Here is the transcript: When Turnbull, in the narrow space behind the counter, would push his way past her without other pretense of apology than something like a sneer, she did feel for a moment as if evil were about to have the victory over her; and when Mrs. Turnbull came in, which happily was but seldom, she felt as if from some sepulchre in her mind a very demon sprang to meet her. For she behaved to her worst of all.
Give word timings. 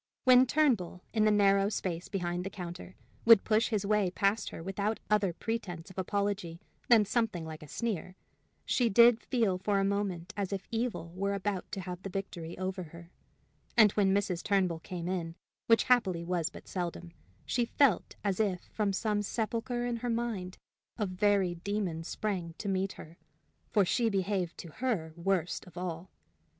When 0.23 0.47
Turnbull, 0.47 1.03
in 1.13 1.25
the 1.25 1.29
narrow 1.29 1.69
space 1.69 2.07
behind 2.09 2.43
the 2.43 2.49
counter, 2.49 2.95
would 3.23 3.43
push 3.43 3.67
his 3.69 3.85
way 3.85 4.09
past 4.09 4.49
her 4.49 4.63
without 4.63 4.99
other 5.11 5.31
pretense 5.31 5.91
of 5.91 5.97
apology 5.99 6.59
than 6.89 7.05
something 7.05 7.45
like 7.45 7.61
a 7.61 7.67
sneer, 7.67 8.15
she 8.65 8.89
did 8.89 9.21
feel 9.21 9.59
for 9.59 9.79
a 9.79 9.83
moment 9.85 10.33
as 10.35 10.51
if 10.51 10.67
evil 10.71 11.11
were 11.13 11.35
about 11.35 11.71
to 11.73 11.81
have 11.81 12.01
the 12.01 12.09
victory 12.09 12.57
over 12.57 12.81
her; 12.85 13.11
and 13.77 13.91
when 13.91 14.11
Mrs. 14.11 14.41
Turnbull 14.41 14.79
came 14.79 15.07
in, 15.07 15.35
which 15.67 15.83
happily 15.83 16.23
was 16.23 16.49
but 16.49 16.67
seldom, 16.67 17.11
she 17.45 17.63
felt 17.65 18.15
as 18.23 18.39
if 18.39 18.61
from 18.73 18.93
some 18.93 19.21
sepulchre 19.21 19.85
in 19.85 19.97
her 19.97 20.09
mind 20.09 20.57
a 20.97 21.05
very 21.05 21.53
demon 21.53 22.03
sprang 22.03 22.55
to 22.57 22.67
meet 22.67 22.93
her. 22.93 23.19
For 23.69 23.85
she 23.85 24.09
behaved 24.09 24.57
to 24.61 24.69
her 24.71 25.13
worst 25.15 25.67
of 25.67 25.77
all. 25.77 26.09